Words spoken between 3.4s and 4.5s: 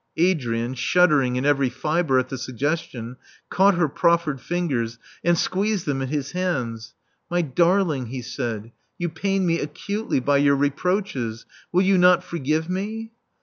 caught her proffered